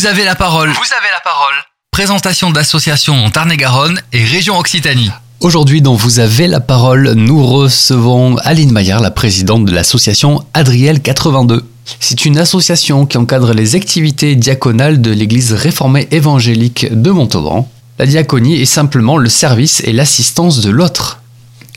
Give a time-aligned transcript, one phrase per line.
[0.00, 0.70] Vous avez la parole.
[0.70, 1.52] Vous avez la parole.
[1.90, 5.10] Présentation d'associations en Tarn-et-Garonne et région Occitanie.
[5.40, 11.02] Aujourd'hui, dans Vous avez la parole, nous recevons Aline Maillard, la présidente de l'association Adriel
[11.02, 11.66] 82.
[11.98, 17.68] C'est une association qui encadre les activités diaconales de l'église réformée évangélique de Montauban.
[17.98, 21.20] La diaconie est simplement le service et l'assistance de l'autre.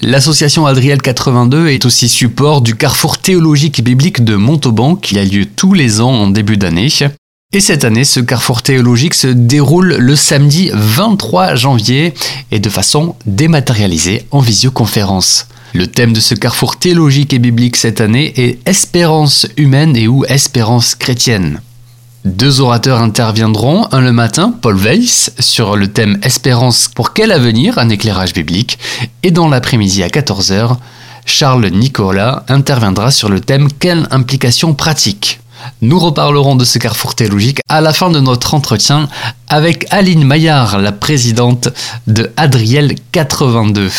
[0.00, 5.24] L'association Adriel 82 est aussi support du carrefour théologique et biblique de Montauban qui a
[5.24, 6.88] lieu tous les ans en début d'année.
[7.56, 12.12] Et cette année, ce carrefour théologique se déroule le samedi 23 janvier
[12.50, 15.46] et de façon dématérialisée en visioconférence.
[15.72, 20.26] Le thème de ce carrefour théologique et biblique cette année est espérance humaine et ou
[20.26, 21.62] espérance chrétienne.
[22.26, 27.78] Deux orateurs interviendront, un le matin, Paul Weiss, sur le thème Espérance pour quel avenir
[27.78, 28.78] un éclairage biblique,
[29.22, 30.76] et dans l'après-midi à 14h,
[31.24, 35.40] Charles Nicolas interviendra sur le thème Quelle implication pratique?
[35.82, 39.08] Nous reparlerons de ce carrefour théologique à la fin de notre entretien
[39.48, 41.68] avec Aline Maillard, la présidente
[42.06, 43.90] de Adriel 82.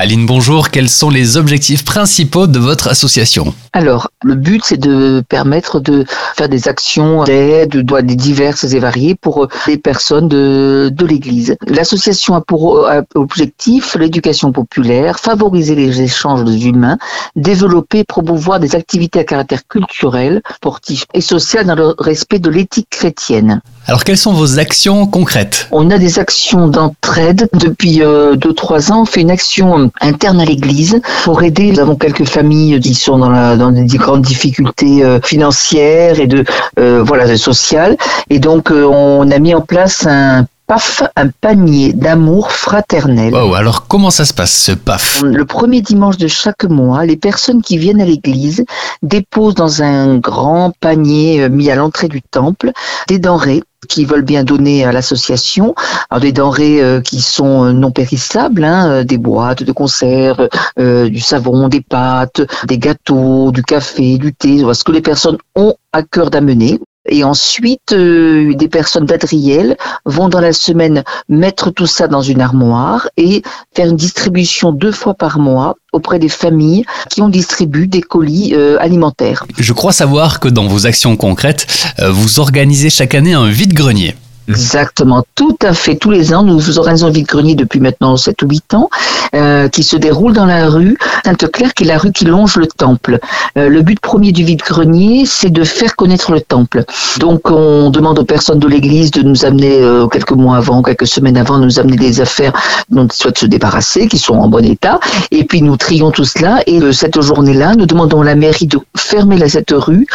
[0.00, 0.70] Aline, bonjour.
[0.70, 6.04] Quels sont les objectifs principaux de votre association Alors, le but, c'est de permettre de
[6.36, 11.56] faire des actions d'aide, diverses et variées pour euh, les personnes de, de l'Église.
[11.66, 16.98] L'association a pour euh, objectif l'éducation populaire, favoriser les échanges humains,
[17.34, 22.50] développer et promouvoir des activités à caractère culturel, sportif et social dans le respect de
[22.50, 23.62] l'éthique chrétienne.
[23.88, 25.66] Alors, quelles sont vos actions concrètes?
[25.72, 27.48] On a des actions d'entraide.
[27.54, 31.72] Depuis 2-3 euh, ans, on fait une action interne à l'Église pour aider.
[31.72, 36.26] Nous avons quelques familles qui sont dans, la, dans des grandes difficultés euh, financières et
[36.26, 36.44] de
[36.78, 37.96] euh, voilà sociales.
[38.28, 43.32] Et donc, on a mis en place un PAF, un panier d'amour fraternel.
[43.32, 45.22] Wow, alors comment ça se passe ce PAF?
[45.22, 48.66] Le premier dimanche de chaque mois, les personnes qui viennent à l'église
[49.02, 52.72] déposent dans un grand panier mis à l'entrée du temple
[53.08, 55.74] des denrées qui veulent bien donner à l'association,
[56.20, 60.48] des denrées euh, qui sont euh, non périssables, hein, euh, des boîtes de conserve,
[60.78, 65.74] du savon, des pâtes, des gâteaux, du café, du thé, ce que les personnes ont
[65.92, 66.80] à cœur d'amener.
[67.08, 72.40] Et ensuite, euh, des personnes d'Adriel vont dans la semaine mettre tout ça dans une
[72.40, 73.42] armoire et
[73.74, 78.54] faire une distribution deux fois par mois auprès des familles qui ont distribué des colis
[78.54, 79.44] euh, alimentaires.
[79.58, 81.66] Je crois savoir que dans vos actions concrètes,
[81.98, 84.14] euh, vous organisez chaque année un vide-grenier.
[84.48, 85.96] Exactement, tout à fait.
[85.96, 88.88] Tous les ans, nous organisons vide-grenier depuis maintenant 7 ou 8 ans,
[89.34, 92.66] euh, qui se déroule dans la rue Sainte-Claire, qui est la rue qui longe le
[92.66, 93.18] temple.
[93.58, 96.84] Euh, le but premier du vide-grenier, c'est de faire connaître le temple.
[97.18, 101.06] Donc, on demande aux personnes de l'Église de nous amener, euh, quelques mois avant, quelques
[101.06, 102.54] semaines avant, nous amener des affaires
[102.88, 104.98] dont ils souhaitent se débarrasser, qui sont en bon état.
[105.30, 106.62] Et puis, nous trions tout cela.
[106.66, 110.06] Et cette journée-là, nous demandons à la mairie de fermer cette rue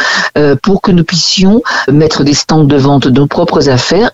[0.62, 4.10] pour que nous puissions mettre des stands de vente de nos propres affaires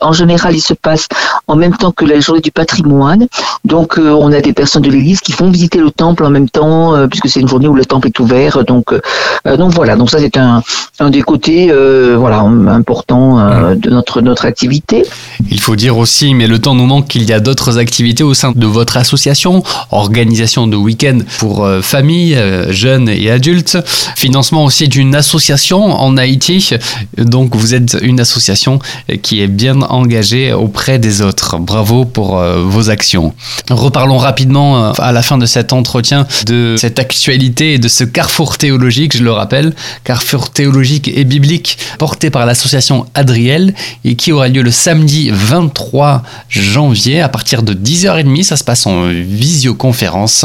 [0.00, 1.06] en général, il se passe
[1.46, 3.26] en même temps que la journée du patrimoine.
[3.64, 6.48] Donc, euh, on a des personnes de l'Église qui font visiter le temple en même
[6.48, 8.64] temps, euh, puisque c'est une journée où le temple est ouvert.
[8.64, 9.96] Donc, euh, donc voilà.
[9.96, 10.62] Donc ça, c'est un,
[11.00, 11.72] un des côtés,
[12.16, 15.04] voilà, important de notre notre activité.
[15.50, 18.34] Il faut dire aussi, mais le temps nous manque, qu'il y a d'autres activités au
[18.34, 22.38] sein de votre association, organisation de week-ends pour familles,
[22.70, 23.78] jeunes et adultes,
[24.16, 26.70] financement aussi d'une association en Haïti.
[27.18, 28.78] Donc, vous êtes une association
[29.22, 31.58] qui est bien engagé auprès des autres.
[31.58, 33.34] Bravo pour euh, vos actions.
[33.70, 38.04] Reparlons rapidement euh, à la fin de cet entretien de cette actualité et de ce
[38.04, 39.74] carrefour théologique, je le rappelle,
[40.04, 43.74] carrefour théologique et biblique porté par l'association Adriel
[44.04, 48.42] et qui aura lieu le samedi 23 janvier à partir de 10h30.
[48.42, 50.44] Ça se passe en visioconférence.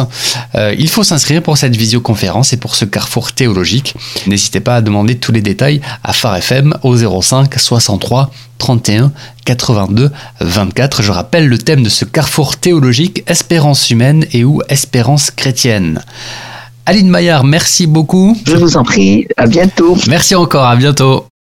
[0.56, 3.94] Euh, il faut s'inscrire pour cette visioconférence et pour ce carrefour théologique.
[4.28, 9.12] N'hésitez pas à demander tous les détails à Phare FM au 05 63 31
[9.46, 10.12] 82
[10.42, 11.02] 24.
[11.02, 16.04] Je rappelle le thème de ce carrefour théologique, espérance humaine et ou espérance chrétienne.
[16.86, 18.38] Aline Maillard, merci beaucoup.
[18.46, 19.98] Je vous en prie, à bientôt.
[20.08, 21.30] Merci encore, à bientôt.